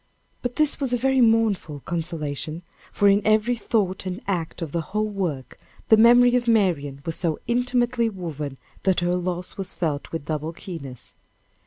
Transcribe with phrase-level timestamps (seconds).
[0.41, 4.81] But this was a very mournful consolation, for in every thought and act of the
[4.81, 10.11] whole work, the memory of Marian was so intimately woven, that her loss was felt
[10.11, 11.13] with double keenness.